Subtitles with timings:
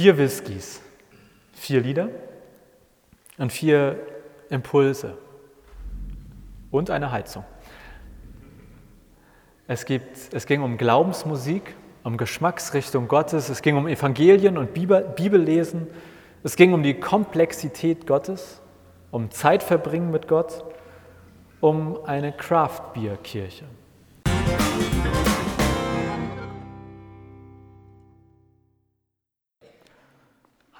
[0.00, 0.80] Vier Whiskys,
[1.52, 2.08] vier Lieder.
[3.36, 4.00] Und vier
[4.48, 5.18] Impulse.
[6.70, 7.44] Und eine Heizung.
[9.68, 15.02] Es, gibt, es ging um Glaubensmusik, um Geschmacksrichtung Gottes, es ging um Evangelien und Bibel,
[15.02, 15.86] Bibellesen,
[16.44, 18.62] es ging um die Komplexität Gottes,
[19.10, 20.64] um Zeitverbringen mit Gott,
[21.60, 23.66] um eine Craft-Bier-Kirche.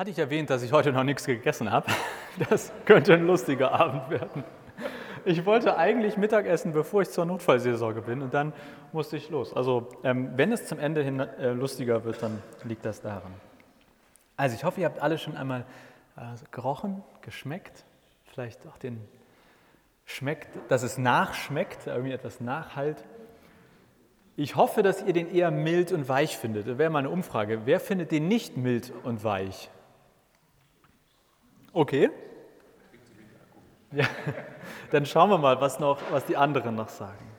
[0.01, 1.87] Hatte ich erwähnt, dass ich heute noch nichts gegessen habe?
[2.49, 4.45] Das könnte ein lustiger Abend werden.
[5.27, 8.55] Ich wollte eigentlich Mittagessen, bevor ich zur Notfallseelsorge bin und dann
[8.93, 9.55] musste ich los.
[9.55, 13.35] Also ähm, wenn es zum Ende hin äh, lustiger wird, dann liegt das daran.
[14.39, 15.67] Also ich hoffe, ihr habt alle schon einmal
[16.17, 16.21] äh,
[16.51, 17.85] gerochen, geschmeckt,
[18.33, 19.07] vielleicht auch den
[20.07, 23.05] schmeckt, dass es nachschmeckt, irgendwie etwas nachhalt.
[24.35, 26.67] Ich hoffe, dass ihr den eher mild und weich findet.
[26.67, 27.67] Das wäre mal eine Umfrage.
[27.67, 29.69] Wer findet den nicht mild und weich?
[31.73, 32.11] Okay.
[33.93, 34.07] Ja,
[34.91, 37.31] dann schauen wir mal, was, noch, was die anderen noch sagen.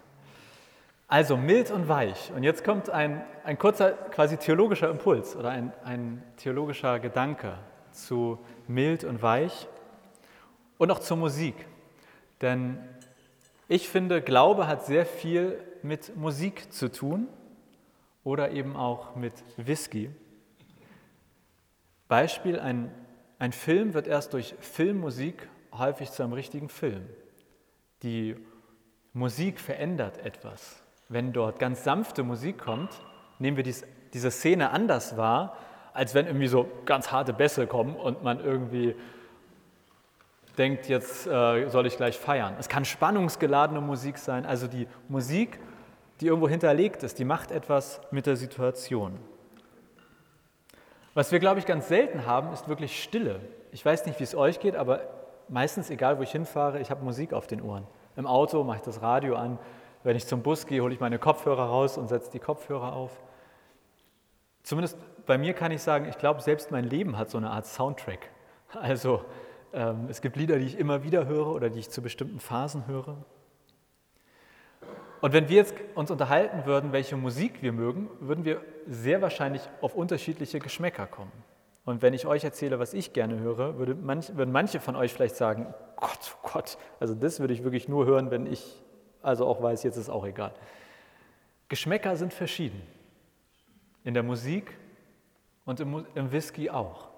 [1.08, 2.32] Also mild und weich.
[2.34, 7.58] Und jetzt kommt ein, ein kurzer quasi theologischer Impuls oder ein, ein theologischer Gedanke
[7.92, 9.68] zu mild und weich
[10.78, 11.56] und auch zur Musik.
[12.40, 12.80] Denn
[13.68, 17.28] ich finde, Glaube hat sehr viel mit Musik zu tun
[18.24, 20.10] oder eben auch mit Whisky.
[22.08, 22.92] Beispiel, ein
[23.42, 27.10] ein Film wird erst durch Filmmusik häufig zu einem richtigen Film.
[28.04, 28.36] Die
[29.14, 30.84] Musik verändert etwas.
[31.10, 33.02] Wenn dort ganz sanfte Musik kommt,
[33.40, 35.58] nehmen wir dies, diese Szene anders wahr,
[35.92, 38.94] als wenn irgendwie so ganz harte Bässe kommen und man irgendwie
[40.60, 42.54] denkt, jetzt äh, soll ich gleich feiern.
[42.60, 45.58] Es kann spannungsgeladene Musik sein, also die Musik,
[46.20, 49.18] die irgendwo hinterlegt ist, die macht etwas mit der Situation.
[51.14, 53.42] Was wir, glaube ich, ganz selten haben, ist wirklich Stille.
[53.72, 55.02] Ich weiß nicht, wie es euch geht, aber
[55.50, 57.86] meistens, egal wo ich hinfahre, ich habe Musik auf den Ohren.
[58.16, 59.60] Im Auto mache ich das Radio an.
[60.04, 63.12] Wenn ich zum Bus gehe, hole ich meine Kopfhörer raus und setze die Kopfhörer auf.
[64.64, 67.66] Zumindest bei mir kann ich sagen, ich glaube, selbst mein Leben hat so eine Art
[67.66, 68.30] Soundtrack.
[68.74, 69.24] Also
[69.74, 72.88] ähm, es gibt Lieder, die ich immer wieder höre oder die ich zu bestimmten Phasen
[72.88, 73.18] höre.
[75.22, 79.62] Und wenn wir jetzt uns unterhalten würden, welche Musik wir mögen, würden wir sehr wahrscheinlich
[79.80, 81.32] auf unterschiedliche Geschmäcker kommen.
[81.86, 85.14] Und wenn ich euch erzähle, was ich gerne höre, würde manch, würden manche von euch
[85.14, 88.82] vielleicht sagen, Gott, oh Gott, also das würde ich wirklich nur hören, wenn ich
[89.22, 90.54] also auch weiß, jetzt ist auch egal.
[91.70, 92.82] Geschmäcker sind verschieden.
[94.04, 94.76] In der Musik
[95.66, 97.10] und im, im Whisky auch.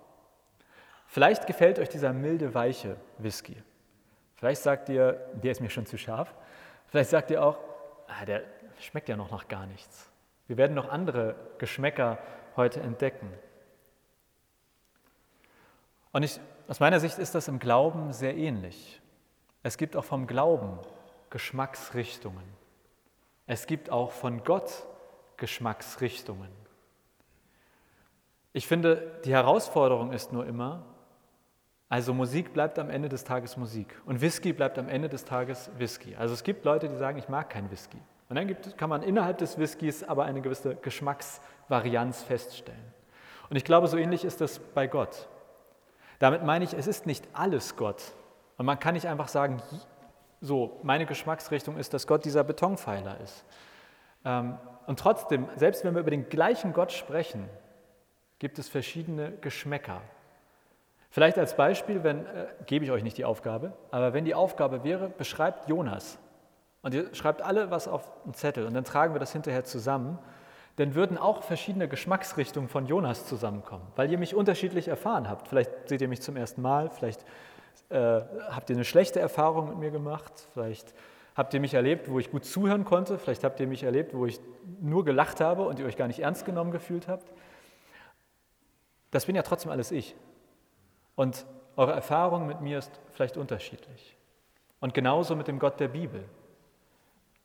[1.08, 3.56] Vielleicht gefällt euch dieser milde, weiche Whisky.
[4.36, 6.34] Vielleicht sagt ihr, der ist mir schon zu scharf.
[6.88, 7.58] Vielleicht sagt ihr auch,
[8.08, 8.44] ah, der
[8.80, 10.12] schmeckt ja noch nach gar nichts.
[10.48, 12.20] Wir werden noch andere Geschmäcker
[12.56, 13.32] heute entdecken.
[16.12, 19.02] Und ich, aus meiner Sicht ist das im Glauben sehr ähnlich.
[19.64, 20.80] Es gibt auch vom Glauben
[21.30, 22.44] Geschmacksrichtungen.
[23.48, 24.86] Es gibt auch von Gott
[25.38, 26.52] Geschmacksrichtungen.
[28.54, 30.86] Ich finde, die Herausforderung ist nur immer,
[31.94, 35.70] also Musik bleibt am Ende des Tages Musik und Whisky bleibt am Ende des Tages
[35.78, 36.16] Whisky.
[36.16, 38.00] Also es gibt Leute, die sagen, ich mag kein Whisky.
[38.30, 42.82] Und dann gibt, kann man innerhalb des Whiskys aber eine gewisse Geschmacksvarianz feststellen.
[43.48, 45.30] Und ich glaube, so ähnlich ist das bei Gott.
[46.18, 48.02] Damit meine ich, es ist nicht alles Gott.
[48.58, 49.62] Und man kann nicht einfach sagen,
[50.42, 53.46] so, meine Geschmacksrichtung ist, dass Gott dieser Betonpfeiler ist.
[54.26, 57.48] Ähm, und trotzdem, selbst wenn wir über den gleichen Gott sprechen,
[58.40, 60.02] gibt es verschiedene Geschmäcker.
[61.14, 64.84] Vielleicht als Beispiel, wenn, äh, gebe ich euch nicht die Aufgabe, aber wenn die Aufgabe
[64.84, 66.18] wäre, beschreibt Jonas.
[66.82, 70.18] Und ihr schreibt alle was auf einen Zettel und dann tragen wir das hinterher zusammen,
[70.78, 75.48] dann würden auch verschiedene Geschmacksrichtungen von Jonas zusammenkommen, weil ihr mich unterschiedlich erfahren habt.
[75.50, 77.24] Vielleicht seht ihr mich zum ersten Mal, vielleicht
[77.90, 80.96] äh, habt ihr eine schlechte Erfahrung mit mir gemacht, vielleicht
[81.36, 84.26] habt ihr mich erlebt, wo ich gut zuhören konnte, vielleicht habt ihr mich erlebt, wo
[84.26, 84.40] ich
[84.82, 87.32] nur gelacht habe und ihr euch gar nicht ernst genommen gefühlt habt.
[89.12, 90.16] Das bin ja trotzdem alles ich.
[91.16, 91.46] Und
[91.76, 94.18] eure Erfahrung mit mir ist vielleicht unterschiedlich.
[94.80, 96.26] Und genauso mit dem Gott der Bibel.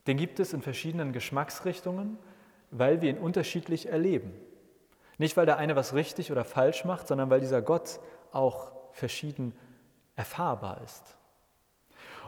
[0.07, 2.19] Den gibt es in verschiedenen Geschmacksrichtungen,
[2.71, 4.33] weil wir ihn unterschiedlich erleben.
[5.19, 8.01] Nicht, weil der eine was richtig oder falsch macht, sondern weil dieser Gott
[8.33, 9.55] auch verschieden
[10.17, 11.17] erfahrbar ist.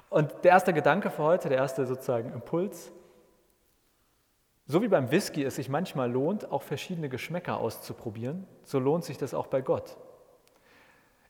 [0.08, 2.90] Und der erste Gedanke für heute, der erste sozusagen Impuls,
[4.66, 9.18] so wie beim Whisky es sich manchmal lohnt, auch verschiedene Geschmäcker auszuprobieren, so lohnt sich
[9.18, 9.96] das auch bei Gott.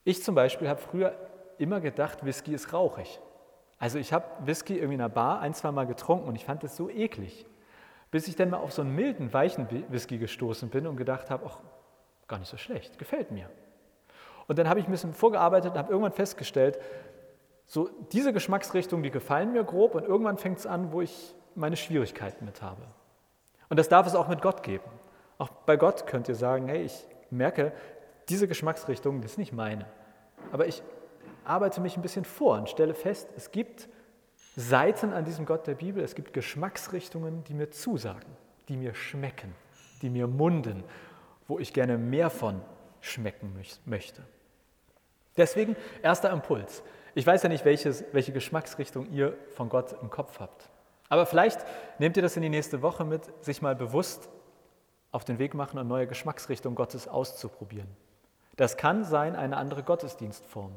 [0.05, 1.14] Ich zum Beispiel habe früher
[1.58, 3.20] immer gedacht, Whisky ist rauchig.
[3.79, 6.64] Also ich habe Whisky irgendwie in einer Bar ein, zwei Mal getrunken und ich fand
[6.64, 7.47] es so eklig.
[8.11, 11.47] Bis ich dann mal auf so einen milden, weichen Whisky gestoßen bin und gedacht habe,
[11.47, 11.61] ach,
[12.29, 13.49] gar nicht so schlecht, gefällt mir.
[14.49, 16.81] Und dann habe ich ein bisschen vorgearbeitet und habe irgendwann festgestellt,
[17.67, 21.76] so diese Geschmacksrichtungen, die gefallen mir grob und irgendwann fängt es an, wo ich meine
[21.76, 22.82] Schwierigkeiten mit habe.
[23.69, 24.91] Und das darf es auch mit Gott geben.
[25.38, 27.73] Auch bei Gott könnt ihr sagen, hey, ich merke,
[28.31, 29.87] diese Geschmacksrichtung, ist nicht meine.
[30.53, 30.82] Aber ich
[31.44, 33.88] arbeite mich ein bisschen vor und stelle fest, es gibt
[34.56, 38.37] Seiten an diesem Gott der Bibel, es gibt Geschmacksrichtungen, die mir zusagen,
[38.69, 39.55] die mir schmecken,
[40.03, 40.85] die mir munden,
[41.49, 42.61] wo ich gerne mehr von
[43.00, 43.55] schmecken
[43.85, 44.23] möchte.
[45.37, 46.82] Deswegen erster Impuls.
[47.15, 50.69] Ich weiß ja nicht, welches, welche Geschmacksrichtung ihr von Gott im Kopf habt.
[51.09, 51.61] Aber vielleicht
[51.99, 54.29] nehmt ihr das in die nächste Woche mit, sich mal bewusst
[55.11, 57.88] auf den Weg machen und neue Geschmacksrichtungen Gottes auszuprobieren.
[58.60, 60.72] Das kann sein eine andere Gottesdienstform.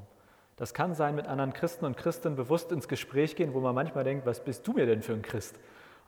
[0.55, 4.05] Das kann sein, mit anderen Christen und Christen bewusst ins Gespräch gehen, wo man manchmal
[4.05, 5.59] denkt, was bist du mir denn für ein Christ?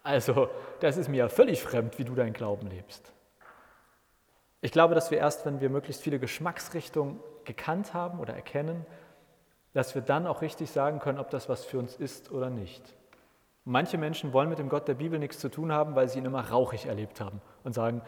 [0.02, 0.48] Also,
[0.80, 3.12] das ist mir ja völlig fremd, wie du deinen Glauben lebst.
[4.62, 8.86] Ich glaube, dass wir erst, wenn wir möglichst viele Geschmacksrichtungen gekannt haben oder erkennen,
[9.74, 12.96] dass wir dann auch richtig sagen können, ob das was für uns ist oder nicht.
[13.66, 16.26] Manche Menschen wollen mit dem Gott der Bibel nichts zu tun haben, weil sie ihn
[16.26, 18.02] immer rauchig erlebt haben und sagen,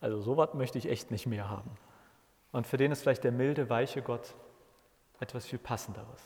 [0.00, 1.70] also sowas möchte ich echt nicht mehr haben.
[2.56, 4.34] Und für den ist vielleicht der milde, weiche Gott
[5.20, 6.22] etwas viel Passenderes.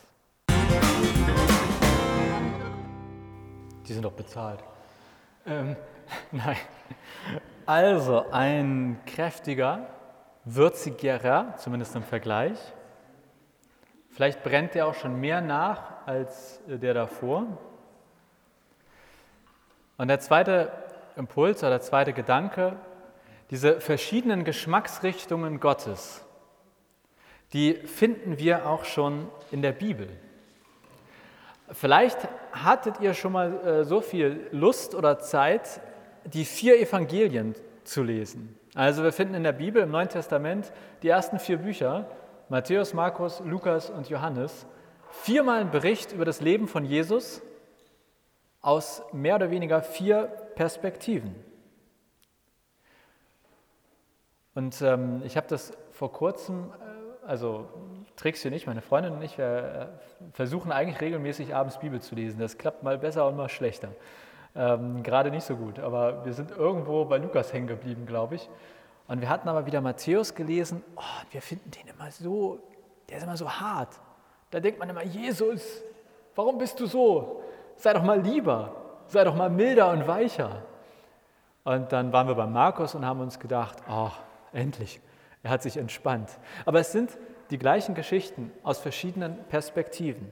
[3.84, 4.62] Die sind doch bezahlt.
[5.44, 5.74] Ähm,
[6.30, 6.56] nein.
[7.66, 9.88] Also ein kräftiger,
[10.44, 12.60] würzigerer, zumindest im Vergleich.
[14.12, 17.58] Vielleicht brennt der auch schon mehr nach als der davor.
[19.98, 20.70] Und der zweite
[21.16, 22.76] Impuls oder der zweite Gedanke,
[23.50, 26.24] diese verschiedenen Geschmacksrichtungen Gottes,
[27.52, 30.08] die finden wir auch schon in der Bibel.
[31.72, 35.80] Vielleicht hattet ihr schon mal äh, so viel Lust oder Zeit,
[36.24, 37.54] die vier Evangelien
[37.84, 38.56] zu lesen.
[38.74, 42.08] Also wir finden in der Bibel im Neuen Testament die ersten vier Bücher,
[42.48, 44.66] Matthäus, Markus, Lukas und Johannes,
[45.10, 47.42] viermal ein Bericht über das Leben von Jesus
[48.60, 50.24] aus mehr oder weniger vier
[50.54, 51.34] Perspektiven.
[54.60, 57.66] Und ähm, ich habe das vor kurzem, äh, also
[58.16, 59.86] Tricks nicht, meine Freundin und ich, wir äh,
[60.34, 62.38] versuchen eigentlich regelmäßig abends Bibel zu lesen.
[62.40, 63.88] Das klappt mal besser und mal schlechter.
[64.54, 68.50] Ähm, gerade nicht so gut, aber wir sind irgendwo bei Lukas hängen geblieben, glaube ich.
[69.08, 70.84] Und wir hatten aber wieder Matthäus gelesen.
[70.94, 72.58] Oh, wir finden den immer so,
[73.08, 73.98] der ist immer so hart.
[74.50, 75.82] Da denkt man immer, Jesus,
[76.34, 77.42] warum bist du so?
[77.76, 78.72] sei doch mal lieber,
[79.06, 80.64] sei doch mal milder und weicher.
[81.64, 84.10] Und dann waren wir bei Markus und haben uns gedacht, oh,
[84.52, 85.00] endlich,
[85.42, 86.38] er hat sich entspannt.
[86.64, 87.16] Aber es sind
[87.50, 90.30] die gleichen Geschichten aus verschiedenen Perspektiven.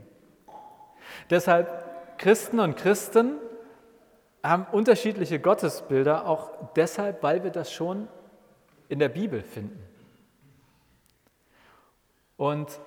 [1.30, 3.38] Deshalb Christen und Christen
[4.42, 8.08] haben unterschiedliche Gottesbilder, auch deshalb, weil wir das schon
[8.88, 9.82] in der Bibel finden.
[12.36, 12.80] Und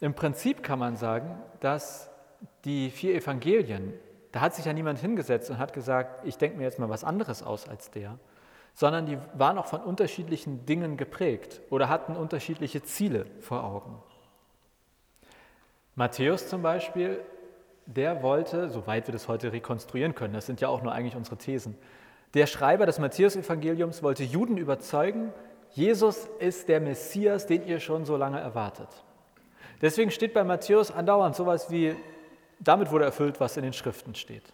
[0.00, 2.10] im Prinzip kann man sagen, dass
[2.64, 3.94] die vier Evangelien,
[4.32, 7.02] da hat sich ja niemand hingesetzt und hat gesagt, ich denke mir jetzt mal was
[7.02, 8.18] anderes aus als der,
[8.76, 13.96] sondern die waren auch von unterschiedlichen Dingen geprägt oder hatten unterschiedliche Ziele vor Augen.
[15.94, 17.18] Matthäus zum Beispiel,
[17.86, 21.38] der wollte, soweit wir das heute rekonstruieren können, das sind ja auch nur eigentlich unsere
[21.38, 21.76] Thesen,
[22.34, 25.32] der Schreiber des Matthäus-Evangeliums wollte Juden überzeugen,
[25.70, 28.88] Jesus ist der Messias, den ihr schon so lange erwartet.
[29.80, 31.96] Deswegen steht bei Matthäus andauernd sowas wie
[32.58, 34.44] damit wurde erfüllt, was in den Schriften steht.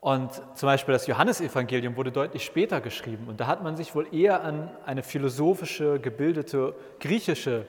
[0.00, 4.06] Und zum Beispiel das Johannesevangelium wurde deutlich später geschrieben und da hat man sich wohl
[4.14, 7.66] eher an eine philosophische, gebildete griechische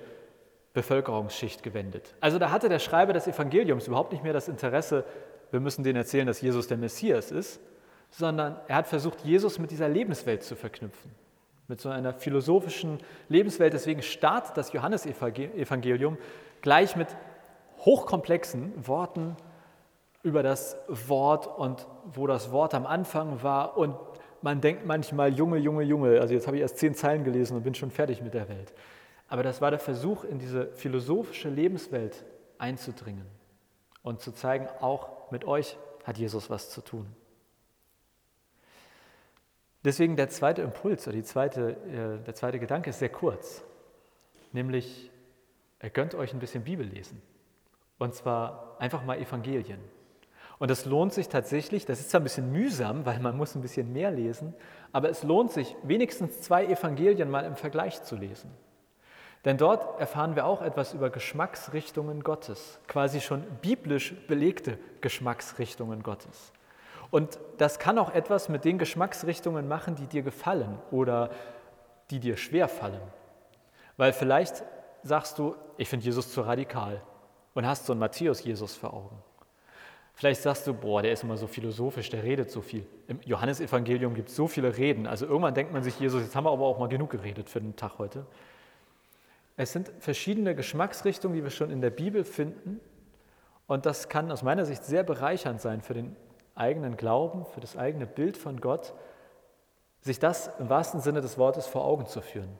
[0.74, 2.16] Bevölkerungsschicht gewendet.
[2.22, 5.04] Also da hatte der Schreiber des Evangeliums überhaupt nicht mehr das Interesse,
[5.52, 7.60] wir müssen denen erzählen, dass Jesus der Messias ist,
[8.10, 11.12] sondern er hat versucht, Jesus mit dieser Lebenswelt zu verknüpfen,
[11.68, 13.74] mit so einer philosophischen Lebenswelt.
[13.74, 16.18] Deswegen startet das Johannesevangelium
[16.62, 17.10] gleich mit
[17.80, 19.36] hochkomplexen Worten
[20.24, 23.78] über das Wort und wo das Wort am Anfang war.
[23.78, 23.96] Und
[24.42, 27.64] man denkt manchmal, Junge, Junge, Junge, also jetzt habe ich erst zehn Zeilen gelesen und
[27.64, 28.74] bin schon fertig mit der Welt.
[29.28, 32.26] Aber das war der Versuch, in diese philosophische Lebenswelt
[32.58, 33.26] einzudringen
[34.04, 37.08] und zu zeigen, auch mit euch hat Jesus was zu tun.
[39.84, 43.64] Deswegen der zweite Impuls oder die zweite, äh, der zweite Gedanke ist sehr kurz,
[44.52, 45.10] nämlich,
[45.80, 47.22] er gönnt euch ein bisschen Bibel lesen.
[47.98, 49.80] Und zwar einfach mal Evangelien.
[50.62, 53.64] Und es lohnt sich tatsächlich, das ist zwar ein bisschen mühsam, weil man muss ein
[53.64, 54.54] bisschen mehr lesen,
[54.92, 58.52] aber es lohnt sich, wenigstens zwei Evangelien mal im Vergleich zu lesen.
[59.44, 66.54] Denn dort erfahren wir auch etwas über Geschmacksrichtungen Gottes, quasi schon biblisch belegte Geschmacksrichtungen Gottes.
[67.10, 71.32] Und das kann auch etwas mit den Geschmacksrichtungen machen, die dir gefallen oder
[72.12, 73.02] die dir schwer fallen.
[73.98, 74.64] Weil vielleicht
[75.02, 77.02] sagst du, ich finde Jesus zu radikal
[77.56, 79.24] und hast so einen Matthäus-Jesus vor Augen.
[80.22, 82.86] Vielleicht sagst du, boah, der ist immer so philosophisch, der redet so viel.
[83.08, 85.08] Im Johannesevangelium gibt es so viele Reden.
[85.08, 87.60] Also irgendwann denkt man sich, Jesus, jetzt haben wir aber auch mal genug geredet für
[87.60, 88.28] den Tag heute.
[89.58, 92.80] Es sind verschiedene Geschmacksrichtungen, die wir schon in der Bibel finden.
[93.66, 96.16] Und das kann aus meiner Sicht sehr bereichernd sein für den
[96.54, 98.94] eigenen Glauben, für das eigene Bild von Gott,
[100.02, 102.60] sich das im wahrsten Sinne des Wortes vor Augen zu führen.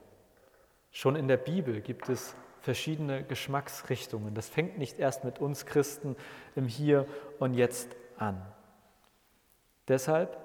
[0.90, 4.34] Schon in der Bibel gibt es verschiedene Geschmacksrichtungen.
[4.34, 6.16] Das fängt nicht erst mit uns Christen
[6.56, 7.06] im Hier
[7.38, 8.40] und Jetzt an.
[9.88, 10.38] Deshalb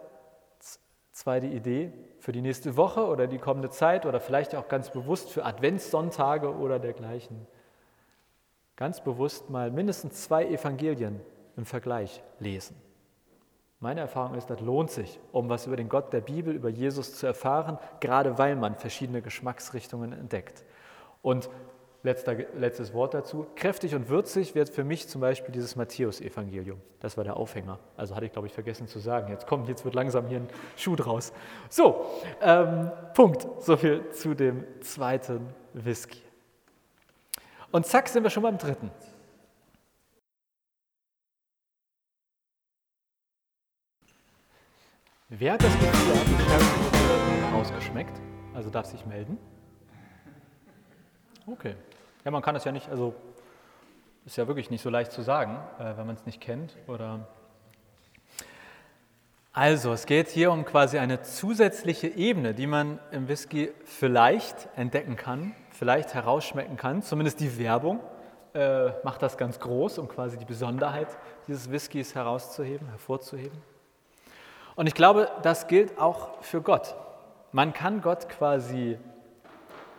[1.17, 5.31] zweite Idee für die nächste Woche oder die kommende Zeit oder vielleicht auch ganz bewusst
[5.31, 7.47] für Adventssonntage oder dergleichen.
[8.75, 11.19] Ganz bewusst mal mindestens zwei Evangelien
[11.55, 12.75] im Vergleich lesen.
[13.79, 17.15] Meine Erfahrung ist, das lohnt sich, um was über den Gott der Bibel, über Jesus
[17.15, 20.65] zu erfahren, gerade weil man verschiedene Geschmacksrichtungen entdeckt.
[21.21, 21.49] Und
[22.03, 26.79] letzter, letztes Wort dazu, kräftig und würzig wird für mich zum Beispiel dieses Matthäus-Evangelium.
[26.99, 27.79] Das war der Aufhänger.
[27.95, 29.31] Also hatte ich, glaube ich, vergessen zu sagen.
[29.31, 31.33] Jetzt kommt, jetzt wird langsam hier ein Schuh draus.
[31.69, 32.05] So,
[32.41, 33.47] ähm, Punkt.
[33.61, 36.21] So viel zu dem zweiten Whisky.
[37.71, 38.91] Und zack, sind wir schon beim dritten.
[45.29, 48.21] Wer hat das Gefühl, ausgeschmeckt?
[48.53, 49.37] Also darf sich melden.
[51.47, 51.75] Okay.
[52.25, 53.15] Ja, man kann das ja nicht, also
[54.25, 56.75] ist ja wirklich nicht so leicht zu sagen, äh, wenn man es nicht kennt.
[56.87, 57.25] Oder
[59.53, 65.15] also, es geht hier um quasi eine zusätzliche Ebene, die man im Whisky vielleicht entdecken
[65.15, 67.01] kann, vielleicht herausschmecken kann.
[67.01, 68.01] Zumindest die Werbung
[68.53, 71.07] äh, macht das ganz groß, um quasi die Besonderheit
[71.47, 73.57] dieses Whiskys herauszuheben, hervorzuheben.
[74.75, 76.93] Und ich glaube, das gilt auch für Gott.
[77.51, 78.99] Man kann Gott quasi,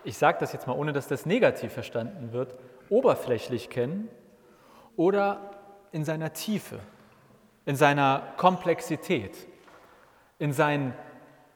[0.03, 2.55] ich sage das jetzt mal, ohne dass das negativ verstanden wird,
[2.89, 4.09] oberflächlich kennen
[4.95, 5.51] oder
[5.91, 6.79] in seiner Tiefe,
[7.65, 9.35] in seiner Komplexität,
[10.39, 10.93] in seinen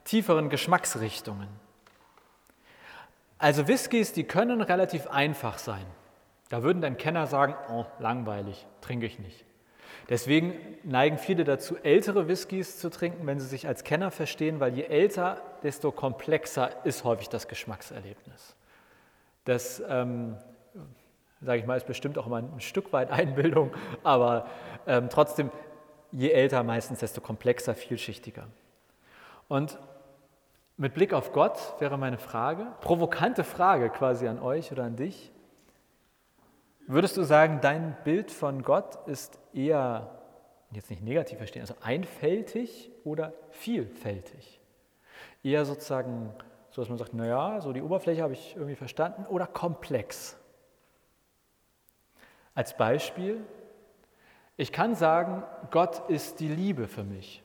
[0.03, 1.47] tieferen Geschmacksrichtungen.
[3.37, 5.85] Also Whiskys, die können relativ einfach sein.
[6.49, 9.45] Da würden dann Kenner sagen, oh, langweilig, trinke ich nicht.
[10.09, 14.73] Deswegen neigen viele dazu, ältere Whiskys zu trinken, wenn sie sich als Kenner verstehen, weil
[14.73, 18.55] je älter, desto komplexer ist häufig das Geschmackserlebnis.
[19.45, 20.37] Das, ähm,
[21.41, 23.71] sage ich mal, ist bestimmt auch immer ein Stück weit Einbildung,
[24.03, 24.47] aber
[24.87, 25.51] ähm, trotzdem,
[26.11, 28.47] je älter meistens, desto komplexer, vielschichtiger.
[29.47, 29.77] Und
[30.77, 35.31] mit Blick auf Gott wäre meine Frage, provokante Frage quasi an euch oder an dich,
[36.87, 40.19] Würdest du sagen, dein Bild von Gott ist eher,
[40.71, 44.59] jetzt nicht negativ verstehen, also einfältig oder vielfältig?
[45.43, 46.33] Eher sozusagen,
[46.71, 50.37] so dass man sagt, naja, so die Oberfläche habe ich irgendwie verstanden, oder komplex?
[52.53, 53.41] Als Beispiel,
[54.57, 57.41] ich kann sagen, Gott ist die Liebe für mich.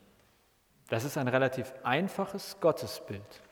[0.89, 3.43] Das ist ein relativ einfaches Gottesbild.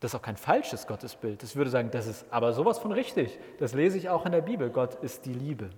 [0.00, 1.42] Das ist auch kein falsches Gottesbild.
[1.42, 3.38] Das würde sagen, das ist aber sowas von richtig.
[3.58, 4.70] Das lese ich auch in der Bibel.
[4.70, 5.70] Gott ist die Liebe.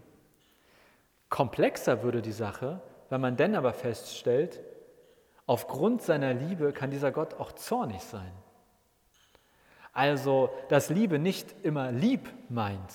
[1.31, 4.61] Komplexer würde die Sache, wenn man denn aber feststellt,
[5.47, 8.33] aufgrund seiner Liebe kann dieser Gott auch zornig sein.
[9.93, 12.93] Also, dass Liebe nicht immer lieb meint,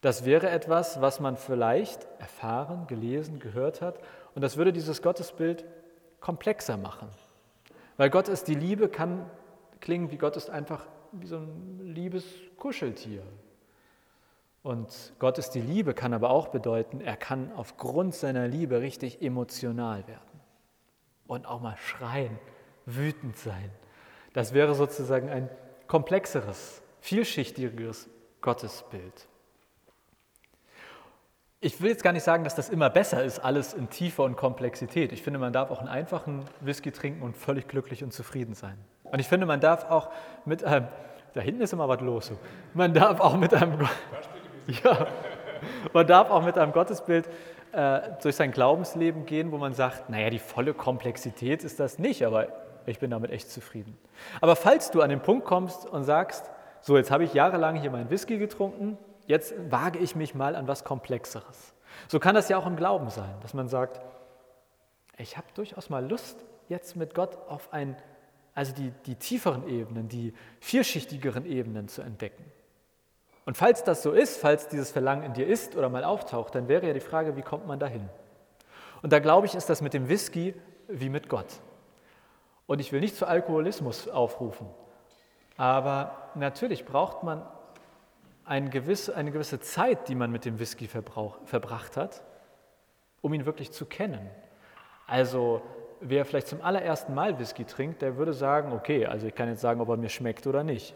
[0.00, 3.98] das wäre etwas, was man vielleicht erfahren, gelesen, gehört hat.
[4.34, 5.64] Und das würde dieses Gottesbild
[6.20, 7.08] komplexer machen.
[7.96, 9.28] Weil Gott ist die Liebe, kann
[9.80, 12.24] klingen wie Gott ist einfach wie so ein liebes
[12.56, 13.22] Kuscheltier.
[14.62, 19.22] Und Gott ist die Liebe kann aber auch bedeuten, er kann aufgrund seiner Liebe richtig
[19.22, 20.40] emotional werden
[21.26, 22.38] und auch mal schreien,
[22.84, 23.70] wütend sein.
[24.32, 25.48] Das wäre sozusagen ein
[25.86, 28.08] komplexeres, vielschichtigeres
[28.40, 29.28] Gottesbild.
[31.60, 34.36] Ich will jetzt gar nicht sagen, dass das immer besser ist, alles in Tiefe und
[34.36, 35.12] Komplexität.
[35.12, 38.78] Ich finde, man darf auch einen einfachen Whisky trinken und völlig glücklich und zufrieden sein.
[39.10, 40.10] Und ich finde, man darf auch
[40.44, 40.88] mit einem,
[41.34, 42.32] da hinten ist immer was los,
[42.74, 43.88] man darf auch mit einem,
[44.84, 45.06] ja,
[45.92, 47.28] man darf auch mit einem Gottesbild
[47.72, 52.24] äh, durch sein Glaubensleben gehen, wo man sagt, naja, die volle Komplexität ist das nicht,
[52.24, 52.48] aber
[52.86, 53.98] ich bin damit echt zufrieden.
[54.40, 56.50] Aber falls du an den Punkt kommst und sagst,
[56.80, 58.96] so, jetzt habe ich jahrelang hier meinen Whisky getrunken,
[59.26, 61.74] jetzt wage ich mich mal an was Komplexeres.
[62.06, 64.00] So kann das ja auch im Glauben sein, dass man sagt,
[65.18, 67.96] ich habe durchaus mal Lust, jetzt mit Gott auf ein
[68.58, 72.44] also die, die tieferen Ebenen, die vielschichtigeren Ebenen zu entdecken.
[73.44, 76.66] Und falls das so ist, falls dieses Verlangen in dir ist oder mal auftaucht, dann
[76.66, 78.08] wäre ja die Frage, wie kommt man dahin?
[79.00, 80.56] Und da glaube ich, ist das mit dem Whisky
[80.88, 81.46] wie mit Gott.
[82.66, 84.66] Und ich will nicht zu Alkoholismus aufrufen,
[85.56, 87.46] aber natürlich braucht man
[88.44, 92.24] eine gewisse, eine gewisse Zeit, die man mit dem Whisky verbracht hat,
[93.20, 94.28] um ihn wirklich zu kennen.
[95.06, 95.62] Also
[96.00, 99.60] wer vielleicht zum allerersten Mal Whisky trinkt, der würde sagen, okay, also ich kann jetzt
[99.60, 100.94] sagen, ob er mir schmeckt oder nicht.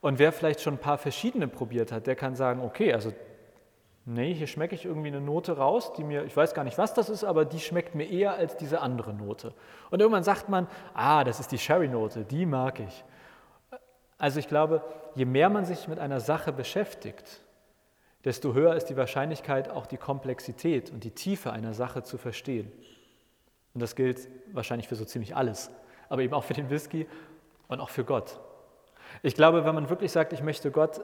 [0.00, 3.12] Und wer vielleicht schon ein paar verschiedene probiert hat, der kann sagen, okay, also
[4.04, 6.94] nee, hier schmecke ich irgendwie eine Note raus, die mir, ich weiß gar nicht, was
[6.94, 9.52] das ist, aber die schmeckt mir eher als diese andere Note.
[9.90, 13.04] Und irgendwann sagt man, ah, das ist die Sherry-Note, die mag ich.
[14.18, 14.82] Also ich glaube,
[15.14, 17.42] je mehr man sich mit einer Sache beschäftigt,
[18.24, 22.72] desto höher ist die Wahrscheinlichkeit, auch die Komplexität und die Tiefe einer Sache zu verstehen.
[23.76, 25.70] Und das gilt wahrscheinlich für so ziemlich alles,
[26.08, 27.06] aber eben auch für den Whisky
[27.68, 28.40] und auch für Gott.
[29.22, 31.02] Ich glaube, wenn man wirklich sagt, ich möchte Gott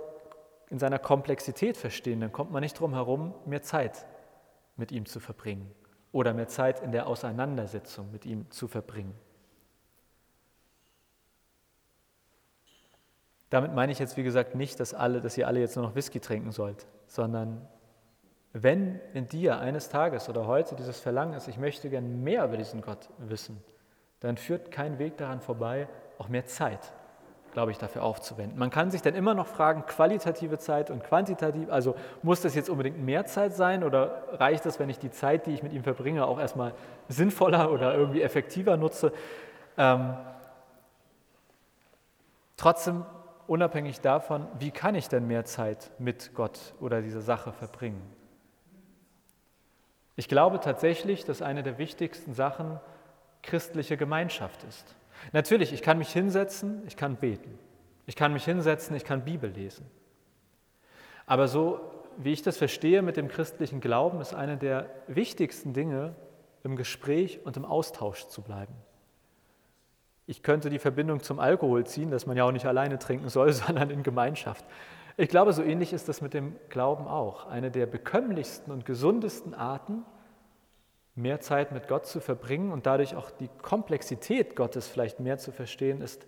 [0.71, 4.07] in seiner Komplexität verstehen, dann kommt man nicht drum herum, mehr Zeit
[4.77, 5.71] mit ihm zu verbringen
[6.13, 9.13] oder mehr Zeit in der Auseinandersetzung mit ihm zu verbringen.
[13.51, 15.95] Damit meine ich jetzt, wie gesagt, nicht, dass, alle, dass ihr alle jetzt nur noch
[15.95, 17.69] Whisky trinken sollt, sondern
[18.53, 22.57] wenn in dir eines Tages oder heute dieses Verlangen ist, ich möchte gern mehr über
[22.57, 23.63] diesen Gott wissen,
[24.21, 26.93] dann führt kein Weg daran vorbei, auch mehr Zeit,
[27.53, 28.59] glaube ich, dafür aufzuwenden.
[28.59, 32.69] Man kann sich dann immer noch fragen, qualitative Zeit und quantitativ, also muss das jetzt
[32.69, 35.83] unbedingt mehr Zeit sein oder reicht es, wenn ich die Zeit, die ich mit ihm
[35.83, 36.75] verbringe, auch erstmal
[37.09, 39.13] sinnvoller oder irgendwie effektiver nutze?
[39.79, 40.15] Ähm,
[42.59, 43.07] trotzdem
[43.47, 48.03] unabhängig davon, wie kann ich denn mehr Zeit mit Gott oder dieser Sache verbringen.
[50.17, 52.79] Ich glaube tatsächlich, dass eine der wichtigsten Sachen
[53.43, 54.95] christliche Gemeinschaft ist.
[55.33, 57.59] Natürlich, ich kann mich hinsetzen, ich kann beten.
[58.07, 59.87] Ich kann mich hinsetzen, ich kann Bibel lesen.
[61.27, 61.81] Aber so
[62.19, 66.15] wie ich das verstehe mit dem christlichen Glauben, ist eine der wichtigsten Dinge,
[66.65, 68.75] im Gespräch und im Austausch zu bleiben.
[70.27, 73.53] Ich könnte die Verbindung zum Alkohol ziehen, dass man ja auch nicht alleine trinken soll,
[73.53, 74.65] sondern in Gemeinschaft.
[75.17, 77.47] Ich glaube, so ähnlich ist das mit dem Glauben auch.
[77.47, 80.05] Eine der bekömmlichsten und gesundesten Arten,
[81.15, 85.53] mehr Zeit mit Gott zu verbringen und dadurch auch die Komplexität Gottes vielleicht mehr zu
[85.53, 86.27] verstehen, ist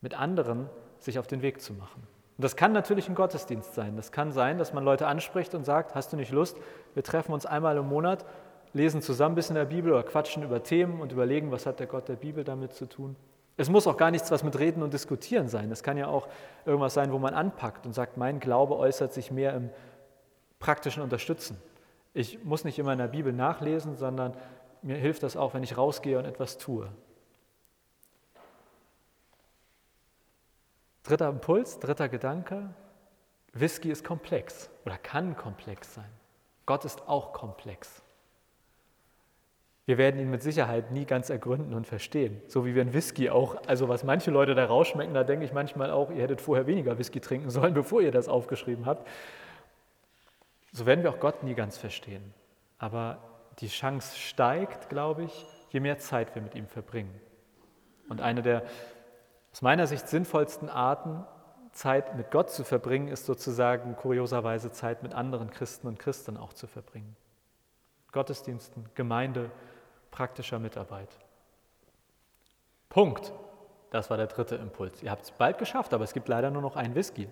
[0.00, 2.02] mit anderen sich auf den Weg zu machen.
[2.36, 3.96] Und das kann natürlich ein Gottesdienst sein.
[3.96, 6.56] Das kann sein, dass man Leute anspricht und sagt, hast du nicht Lust,
[6.94, 8.24] wir treffen uns einmal im Monat
[8.76, 11.86] lesen zusammen ein bisschen der Bibel oder quatschen über Themen und überlegen, was hat der
[11.86, 13.16] Gott der Bibel damit zu tun.
[13.56, 15.70] Es muss auch gar nichts, was mit Reden und Diskutieren sein.
[15.70, 16.28] Es kann ja auch
[16.66, 19.70] irgendwas sein, wo man anpackt und sagt, mein Glaube äußert sich mehr im
[20.58, 21.56] praktischen Unterstützen.
[22.12, 24.36] Ich muss nicht immer in der Bibel nachlesen, sondern
[24.82, 26.90] mir hilft das auch, wenn ich rausgehe und etwas tue.
[31.02, 32.70] Dritter Impuls, dritter Gedanke.
[33.52, 36.10] Whisky ist komplex oder kann komplex sein.
[36.66, 38.02] Gott ist auch komplex.
[39.86, 42.42] Wir werden ihn mit Sicherheit nie ganz ergründen und verstehen.
[42.48, 45.52] So wie wir einen Whisky auch, also was manche Leute da rausschmecken, da denke ich
[45.52, 49.06] manchmal auch, ihr hättet vorher weniger Whisky trinken sollen, bevor ihr das aufgeschrieben habt.
[50.72, 52.34] So werden wir auch Gott nie ganz verstehen.
[52.78, 53.18] Aber
[53.60, 57.14] die Chance steigt, glaube ich, je mehr Zeit wir mit ihm verbringen.
[58.08, 58.64] Und eine der
[59.52, 61.24] aus meiner Sicht sinnvollsten Arten,
[61.72, 66.52] Zeit mit Gott zu verbringen, ist sozusagen kurioserweise Zeit mit anderen Christen und Christen auch
[66.52, 67.16] zu verbringen.
[68.12, 69.50] Gottesdiensten, Gemeinde,
[70.16, 71.10] praktischer Mitarbeit.
[72.88, 73.34] Punkt.
[73.90, 75.02] Das war der dritte Impuls.
[75.02, 77.28] Ihr habt es bald geschafft, aber es gibt leider nur noch einen Whisky.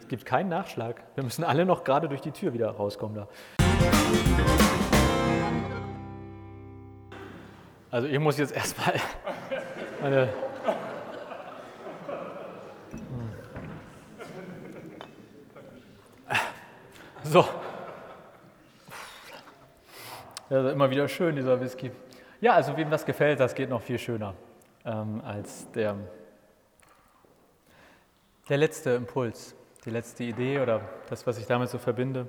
[0.00, 1.02] Es gibt keinen Nachschlag.
[1.14, 3.28] Wir müssen alle noch gerade durch die Tür wieder rauskommen da.
[7.90, 8.94] Also ich muss jetzt erstmal
[10.00, 10.28] meine.
[17.22, 17.44] So,
[20.48, 21.90] ist immer wieder schön, dieser Whisky.
[22.40, 24.34] Ja, also wem das gefällt, das geht noch viel schöner
[24.84, 25.96] ähm, als der,
[28.48, 29.54] der letzte Impuls,
[29.84, 30.80] die letzte Idee oder
[31.10, 32.28] das, was ich damit so verbinde.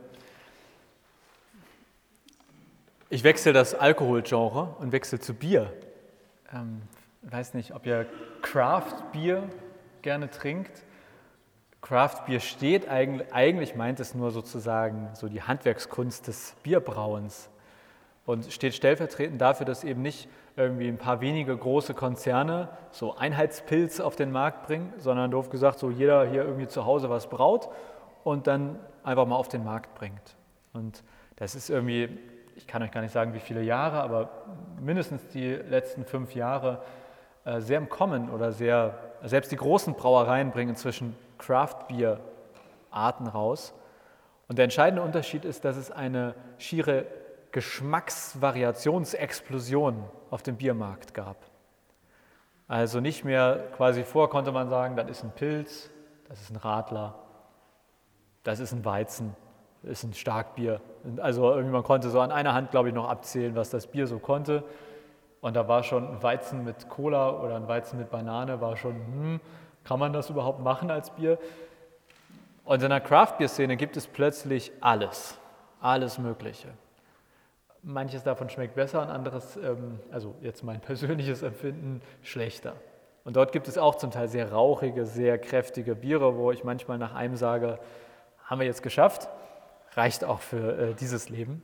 [3.10, 5.72] Ich wechsle das Alkoholgenre und wechsle zu Bier.
[6.52, 6.82] Ähm,
[7.22, 8.06] weiß nicht, ob ihr
[8.42, 9.48] Craft-Bier
[10.02, 10.84] gerne trinkt.
[11.82, 17.50] Craft-Bier steht eigentlich, eigentlich meint es nur sozusagen so die Handwerkskunst des Bierbrauens
[18.28, 24.02] und steht stellvertretend dafür, dass eben nicht irgendwie ein paar wenige große Konzerne so Einheitspilz
[24.02, 27.70] auf den Markt bringen, sondern doof gesagt, so jeder hier irgendwie zu Hause was braut
[28.26, 30.36] und dann einfach mal auf den Markt bringt.
[30.74, 31.04] Und
[31.38, 32.10] das ist irgendwie,
[32.58, 34.30] ich kann euch gar nicht sagen, wie viele Jahre, aber
[34.82, 36.82] mindestens die letzten fünf Jahre
[37.46, 43.74] äh, sehr im Kommen oder sehr, selbst die großen Brauereien bringen inzwischen Craft-Bier-Arten raus.
[44.50, 47.06] Und der entscheidende Unterschied ist, dass es eine schiere
[47.52, 51.38] Geschmacksvariationsexplosion auf dem Biermarkt gab.
[52.68, 55.90] Also nicht mehr quasi vor konnte man sagen, das ist ein Pilz,
[56.28, 57.16] das ist ein Radler,
[58.44, 59.36] das ist ein Weizen,
[59.84, 60.82] das ist ein Starkbier.
[61.18, 64.08] Also irgendwie man konnte so an einer Hand, glaube ich, noch abzählen, was das Bier
[64.08, 64.66] so konnte.
[65.40, 68.96] Und da war schon ein Weizen mit Cola oder ein Weizen mit Banane, war schon,
[68.96, 69.40] hm,
[69.86, 71.38] kann man das überhaupt machen als Bier?
[72.66, 75.38] Und in der Craft-Bier-Szene gibt es plötzlich alles,
[75.80, 76.68] alles Mögliche.
[77.88, 82.76] Manches davon schmeckt besser und anderes, ähm, also jetzt mein persönliches Empfinden, schlechter.
[83.24, 86.98] Und dort gibt es auch zum Teil sehr rauchige, sehr kräftige Biere, wo ich manchmal
[86.98, 87.80] nach einem sage,
[88.44, 89.30] haben wir jetzt geschafft,
[89.94, 91.64] reicht auch für äh, dieses Leben.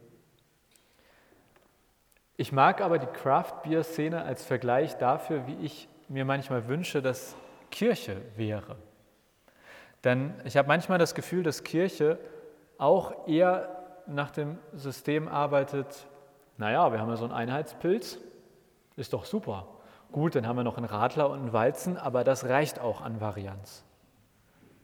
[2.38, 7.36] Ich mag aber die Craft-Bier-Szene als Vergleich dafür, wie ich mir manchmal wünsche, dass
[7.70, 8.78] Kirche wäre.
[10.06, 12.18] Denn ich habe manchmal das Gefühl, dass Kirche
[12.78, 16.08] auch eher nach dem System arbeitet,
[16.64, 18.20] naja, wir haben ja so einen Einheitspilz,
[18.96, 19.68] ist doch super.
[20.14, 23.20] Gut, dann haben wir noch einen Radler und einen Walzen, aber das reicht auch an
[23.20, 23.84] Varianz.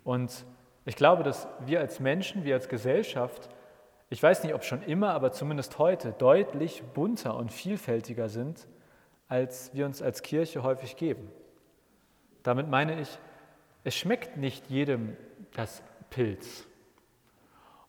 [0.03, 0.45] Und
[0.83, 3.47] ich glaube, dass wir als Menschen, wir als Gesellschaft,
[4.09, 8.67] ich weiß nicht, ob schon immer, aber zumindest heute deutlich bunter und vielfältiger sind,
[9.29, 11.31] als wir uns als Kirche häufig geben.
[12.43, 13.19] Damit meine ich,
[13.85, 15.15] es schmeckt nicht jedem
[15.53, 16.67] das Pilz.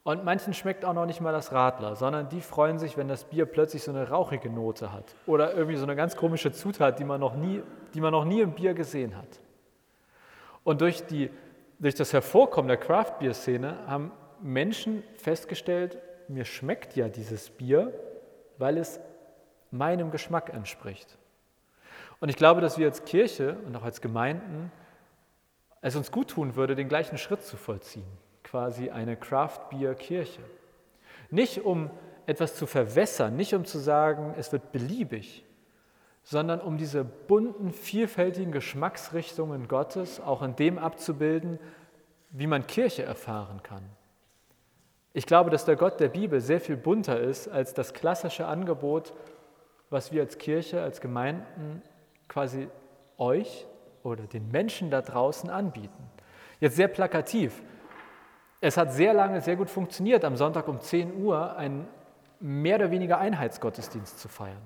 [0.03, 3.25] Und manchen schmeckt auch noch nicht mal das Radler, sondern die freuen sich, wenn das
[3.25, 7.03] Bier plötzlich so eine rauchige Note hat oder irgendwie so eine ganz komische Zutat, die
[7.03, 7.61] man noch nie,
[7.93, 9.39] die man noch nie im Bier gesehen hat.
[10.63, 11.29] Und durch, die,
[11.77, 14.11] durch das Hervorkommen der Craft-Bier-Szene haben
[14.41, 17.93] Menschen festgestellt, mir schmeckt ja dieses Bier,
[18.57, 18.99] weil es
[19.69, 21.17] meinem Geschmack entspricht.
[22.19, 24.71] Und ich glaube, dass wir als Kirche und auch als Gemeinden
[25.81, 28.05] es uns gut tun würde, den gleichen Schritt zu vollziehen,
[28.51, 30.41] quasi eine Craft-Bier-Kirche.
[31.29, 31.89] Nicht um
[32.25, 35.45] etwas zu verwässern, nicht um zu sagen, es wird beliebig,
[36.23, 41.59] sondern um diese bunten, vielfältigen Geschmacksrichtungen Gottes auch in dem abzubilden,
[42.31, 43.83] wie man Kirche erfahren kann.
[45.13, 49.13] Ich glaube, dass der Gott der Bibel sehr viel bunter ist als das klassische Angebot,
[49.89, 51.81] was wir als Kirche, als Gemeinden
[52.27, 52.67] quasi
[53.17, 53.65] euch
[54.03, 56.09] oder den Menschen da draußen anbieten.
[56.59, 57.61] Jetzt sehr plakativ.
[58.63, 61.87] Es hat sehr lange sehr gut funktioniert, am Sonntag um 10 Uhr einen
[62.39, 64.61] mehr oder weniger Einheitsgottesdienst zu feiern.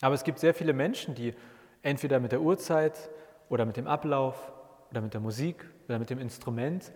[0.00, 1.34] Aber es gibt sehr viele Menschen, die
[1.82, 3.10] entweder mit der Uhrzeit
[3.50, 4.50] oder mit dem Ablauf
[4.90, 6.90] oder mit der Musik oder mit dem Instrument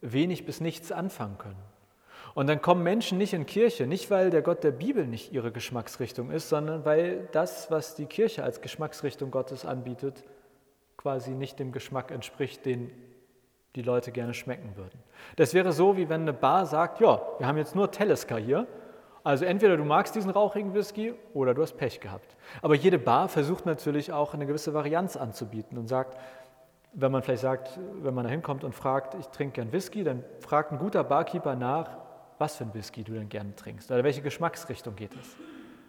[0.00, 1.62] wenig bis nichts anfangen können.
[2.34, 5.52] Und dann kommen Menschen nicht in Kirche, nicht weil der Gott der Bibel nicht ihre
[5.52, 10.24] Geschmacksrichtung ist, sondern weil das, was die Kirche als Geschmacksrichtung Gottes anbietet,
[10.96, 12.90] quasi nicht dem Geschmack entspricht, den
[13.76, 14.98] die Leute gerne schmecken würden.
[15.36, 18.66] Das wäre so, wie wenn eine Bar sagt, ja, wir haben jetzt nur Teleska hier,
[19.24, 22.34] also entweder du magst diesen rauchigen Whisky oder du hast Pech gehabt.
[22.62, 26.16] Aber jede Bar versucht natürlich auch eine gewisse Varianz anzubieten und sagt,
[26.94, 30.24] wenn man vielleicht sagt, wenn man da hinkommt und fragt, ich trinke gern Whisky, dann
[30.40, 31.98] fragt ein guter Barkeeper nach,
[32.38, 35.36] was für ein Whisky du denn gerne trinkst oder welche Geschmacksrichtung geht es.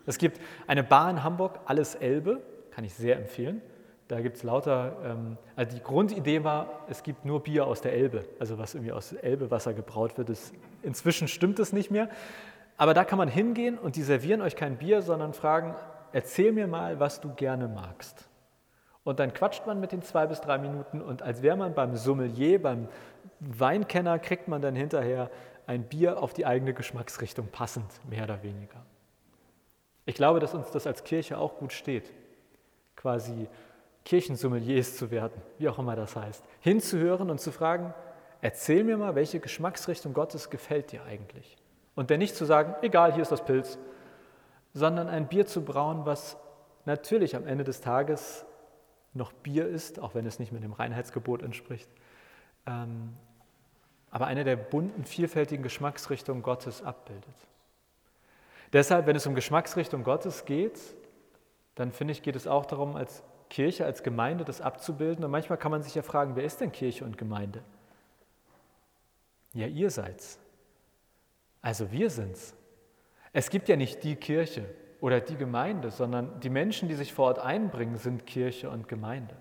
[0.06, 3.62] Es gibt eine Bar in Hamburg, Alles Elbe, kann ich sehr empfehlen.
[4.10, 7.94] Da gibt es lauter, ähm, also die Grundidee war, es gibt nur Bier aus der
[7.94, 10.30] Elbe, also was irgendwie aus Elbewasser gebraut wird.
[10.30, 12.10] Das, inzwischen stimmt es nicht mehr.
[12.76, 15.76] Aber da kann man hingehen und die servieren euch kein Bier, sondern fragen,
[16.12, 18.28] erzähl mir mal, was du gerne magst.
[19.04, 21.96] Und dann quatscht man mit den zwei bis drei Minuten und als wäre man beim
[21.96, 22.88] Sommelier, beim
[23.40, 25.30] Weinkenner, kriegt man dann hinterher
[25.68, 28.84] ein Bier auf die eigene Geschmacksrichtung passend, mehr oder weniger.
[30.08, 32.12] Ich glaube, dass uns das als Kirche auch gut steht,
[32.96, 33.48] quasi
[34.10, 37.94] Kirchensommeliers zu werden, wie auch immer das heißt, hinzuhören und zu fragen,
[38.42, 41.56] erzähl mir mal, welche Geschmacksrichtung Gottes gefällt dir eigentlich?
[41.94, 43.78] Und dann nicht zu sagen, egal, hier ist das Pilz,
[44.74, 46.38] sondern ein Bier zu brauen, was
[46.86, 48.48] natürlich am Ende des Tages
[49.14, 51.90] noch Bier ist, auch wenn es nicht mit dem Reinheitsgebot entspricht,
[52.66, 53.14] ähm,
[54.10, 57.36] aber eine der bunten, vielfältigen Geschmacksrichtungen Gottes abbildet.
[58.74, 60.80] Deshalb, wenn es um Geschmacksrichtung Gottes geht,
[61.76, 65.26] dann finde ich, geht es auch darum, als Kirche, als Gemeinde das abzubilden.
[65.26, 67.62] Und manchmal kann man sich ja fragen, wer ist denn Kirche und Gemeinde?
[69.54, 70.40] Ja, ihr seid's.
[71.62, 72.56] Also wir sind's.
[73.34, 74.66] Es gibt ja nicht die Kirche
[75.02, 79.36] oder die Gemeinde, sondern die Menschen, die sich vor Ort einbringen, sind Kirche und Gemeinde.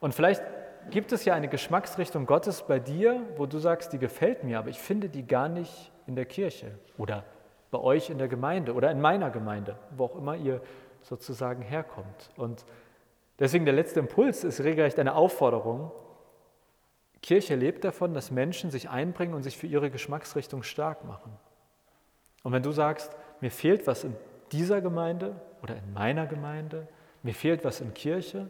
[0.00, 0.42] Und vielleicht
[0.90, 4.68] gibt es ja eine Geschmacksrichtung Gottes bei dir, wo du sagst, die gefällt mir, aber
[4.68, 7.24] ich finde die gar nicht in der Kirche oder
[7.70, 10.60] bei euch in der Gemeinde oder in meiner Gemeinde, wo auch immer ihr
[11.02, 12.30] sozusagen herkommt.
[12.36, 12.64] Und
[13.42, 15.90] Deswegen der letzte Impuls ist regelrecht eine Aufforderung.
[17.22, 21.32] Kirche lebt davon, dass Menschen sich einbringen und sich für ihre Geschmacksrichtung stark machen.
[22.44, 24.14] Und wenn du sagst, mir fehlt was in
[24.52, 26.86] dieser Gemeinde oder in meiner Gemeinde,
[27.24, 28.48] mir fehlt was in Kirche,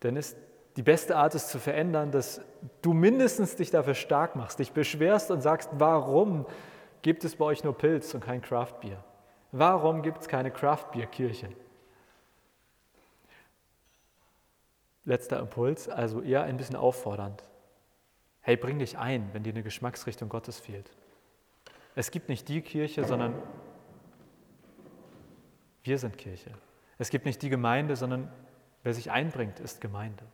[0.00, 0.38] dann ist
[0.76, 2.40] die beste Art, es zu verändern, dass
[2.80, 6.46] du mindestens dich dafür stark machst, dich beschwerst und sagst, warum
[7.02, 9.04] gibt es bei euch nur Pilz und kein Craftbier?
[9.52, 11.48] Warum gibt es keine Craftbier-Kirche?
[15.04, 17.42] Letzter Impuls, also eher ein bisschen auffordernd.
[18.40, 20.90] Hey, bring dich ein, wenn dir eine Geschmacksrichtung Gottes fehlt.
[21.94, 23.34] Es gibt nicht die Kirche, sondern
[25.82, 26.50] wir sind Kirche.
[26.98, 28.30] Es gibt nicht die Gemeinde, sondern
[28.82, 30.24] wer sich einbringt, ist Gemeinde.